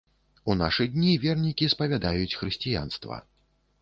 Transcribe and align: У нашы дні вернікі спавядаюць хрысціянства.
У 0.53 0.55
нашы 0.61 0.87
дні 0.95 1.13
вернікі 1.25 1.69
спавядаюць 1.75 2.37
хрысціянства. 2.41 3.23